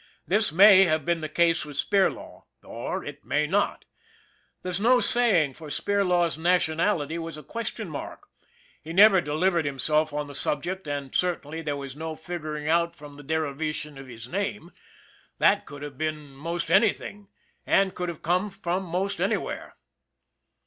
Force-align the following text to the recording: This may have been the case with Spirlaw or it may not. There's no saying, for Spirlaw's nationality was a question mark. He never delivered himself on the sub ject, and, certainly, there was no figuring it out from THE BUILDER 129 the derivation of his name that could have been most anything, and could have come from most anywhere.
This 0.25 0.51
may 0.51 0.85
have 0.85 1.05
been 1.05 1.21
the 1.21 1.29
case 1.29 1.63
with 1.63 1.77
Spirlaw 1.77 2.45
or 2.63 3.05
it 3.05 3.23
may 3.23 3.45
not. 3.45 3.85
There's 4.63 4.79
no 4.79 4.99
saying, 4.99 5.53
for 5.53 5.67
Spirlaw's 5.67 6.39
nationality 6.39 7.19
was 7.19 7.37
a 7.37 7.43
question 7.43 7.87
mark. 7.87 8.27
He 8.81 8.93
never 8.93 9.21
delivered 9.21 9.63
himself 9.63 10.11
on 10.11 10.25
the 10.25 10.33
sub 10.33 10.63
ject, 10.63 10.87
and, 10.87 11.13
certainly, 11.13 11.61
there 11.61 11.77
was 11.77 11.95
no 11.95 12.15
figuring 12.15 12.65
it 12.65 12.69
out 12.69 12.95
from 12.95 13.15
THE 13.15 13.21
BUILDER 13.23 13.49
129 13.51 13.53
the 13.53 13.61
derivation 13.61 13.97
of 13.99 14.07
his 14.07 14.27
name 14.27 14.71
that 15.37 15.67
could 15.67 15.83
have 15.83 15.99
been 15.99 16.31
most 16.31 16.71
anything, 16.71 17.27
and 17.67 17.93
could 17.93 18.09
have 18.09 18.23
come 18.23 18.49
from 18.49 18.81
most 18.81 19.21
anywhere. 19.21 19.75